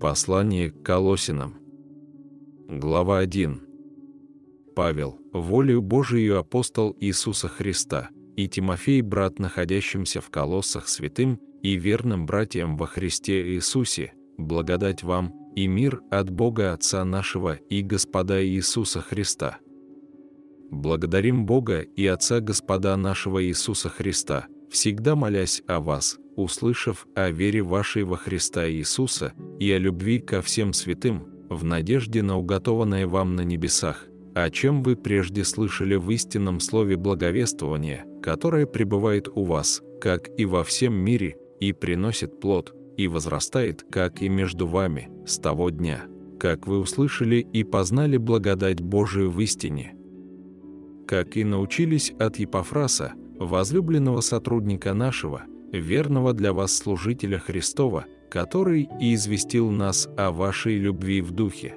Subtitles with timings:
[0.00, 1.58] Послание к Колосинам.
[2.68, 3.60] Глава 1.
[4.74, 12.24] Павел, волею Божию апостол Иисуса Христа, и Тимофей, брат, находящимся в колоссах святым и верным
[12.24, 19.02] братьям во Христе Иисусе, благодать вам и мир от Бога Отца нашего и Господа Иисуса
[19.02, 19.58] Христа.
[20.70, 27.60] Благодарим Бога и Отца Господа нашего Иисуса Христа, всегда молясь о вас, услышав о вере
[27.60, 33.36] вашей во Христа Иисуса и о любви ко всем святым, в надежде на уготованное вам
[33.36, 39.82] на небесах, о чем вы прежде слышали в истинном слове благовествования, которое пребывает у вас,
[40.00, 45.38] как и во всем мире, и приносит плод, и возрастает, как и между вами, с
[45.38, 46.04] того дня,
[46.38, 49.94] как вы услышали и познали благодать Божию в истине.
[51.06, 55.42] Как и научились от Епофраса, возлюбленного сотрудника нашего,
[55.72, 61.76] верного для вас служителя Христова, который и известил нас о вашей любви в духе.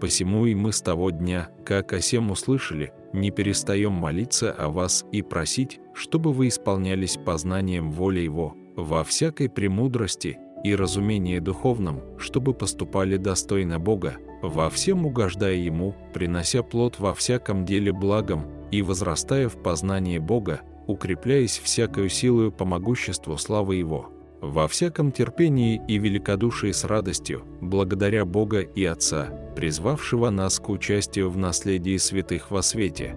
[0.00, 5.04] Посему и мы с того дня, как о сем услышали, не перестаем молиться о вас
[5.12, 12.54] и просить, чтобы вы исполнялись познанием воли Его, во всякой премудрости и разумении духовном, чтобы
[12.54, 19.48] поступали достойно Бога, во всем угождая Ему, принося плод во всяком деле благом и возрастая
[19.48, 24.10] в познании Бога, укрепляясь всякою силою по могуществу славы Его,
[24.50, 31.30] во всяком терпении и великодушии с радостью, благодаря Бога и Отца, призвавшего нас к участию
[31.30, 33.16] в наследии святых во свете,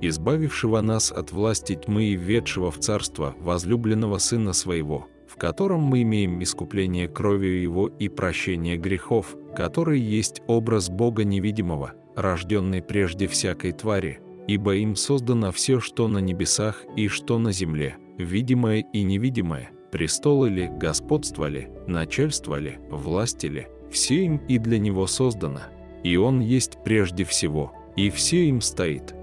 [0.00, 6.02] избавившего нас от власти тьмы и введшего в царство возлюбленного Сына Своего, в котором мы
[6.02, 13.72] имеем искупление кровью Его и прощение грехов, который есть образ Бога невидимого, рожденный прежде всякой
[13.72, 19.70] твари, ибо им создано все, что на небесах и что на земле, видимое и невидимое,
[19.92, 25.60] престолы ли, господство ли, начальство ли, власти ли, все им и для него создано,
[26.02, 29.14] и он есть прежде всего, и все им стоит.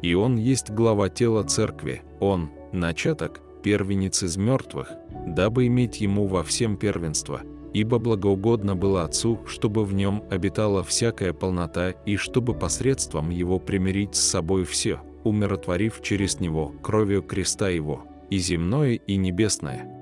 [0.00, 4.88] И он есть глава тела церкви, он– начаток, первенец из мертвых,
[5.26, 7.42] дабы иметь ему во всем первенство–
[7.76, 14.14] ибо благоугодно было Отцу, чтобы в нем обитала всякая полнота и чтобы посредством его примирить
[14.14, 19.92] с собой все, умиротворив через него кровью креста его, и земное, и небесное.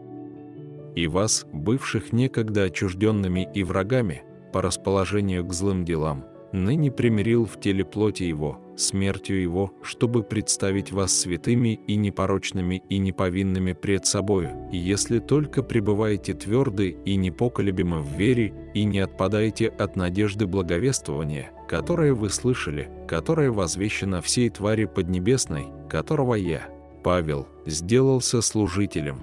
[0.95, 7.59] И вас, бывших некогда отчужденными и врагами, по расположению к злым делам, ныне примирил в
[7.59, 14.69] теле плоти его, смертью его, чтобы представить вас святыми и непорочными и неповинными пред собою,
[14.73, 22.15] если только пребываете тверды и непоколебимы в вере и не отпадаете от надежды благовествования, которое
[22.15, 26.69] вы слышали, которое возвещено всей твари поднебесной, которого я,
[27.05, 29.19] Павел, сделался служителем.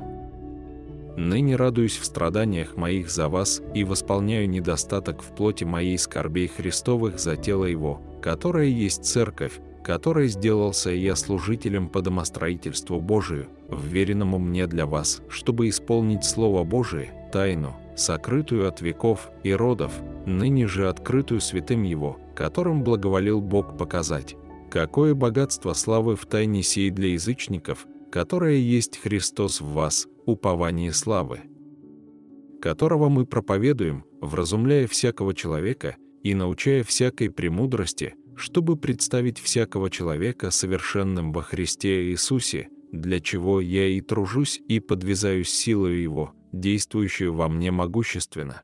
[1.17, 7.19] Ныне радуюсь в страданиях моих за вас и восполняю недостаток в плоти моей скорбей Христовых
[7.19, 14.67] за тело Его, которое есть церковь, которой сделался я служителем по домостроительству Божию, вверенному мне
[14.67, 19.91] для вас, чтобы исполнить Слово Божие, тайну, сокрытую от веков и родов,
[20.27, 24.35] ныне же открытую святым Его, которым благоволил Бог показать.
[24.71, 31.41] Какое богатство славы в тайне сей для язычников, которое есть Христос в вас, упование славы,
[32.61, 41.33] которого мы проповедуем, вразумляя всякого человека и научая всякой премудрости, чтобы представить всякого человека совершенным
[41.33, 47.71] во Христе Иисусе, для чего я и тружусь и подвязаюсь силою Его, действующую во мне
[47.71, 48.61] могущественно.